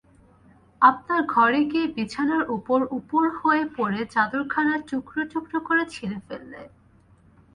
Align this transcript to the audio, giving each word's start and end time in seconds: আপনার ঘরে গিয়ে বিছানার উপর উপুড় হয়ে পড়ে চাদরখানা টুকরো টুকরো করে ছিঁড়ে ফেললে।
আপনার 0.81 1.21
ঘরে 1.35 1.61
গিয়ে 1.71 1.87
বিছানার 1.95 2.43
উপর 2.57 2.79
উপুড় 2.97 3.29
হয়ে 3.41 3.63
পড়ে 3.77 4.01
চাদরখানা 4.13 4.75
টুকরো 4.89 5.21
টুকরো 5.31 5.59
করে 5.67 5.83
ছিঁড়ে 5.93 6.17
ফেললে। 6.27 6.61